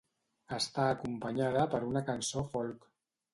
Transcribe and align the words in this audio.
Està 0.55 0.85
acompanyada 0.93 1.67
per 1.75 1.83
una 1.91 2.03
cançó 2.09 2.45
folk. 2.55 2.89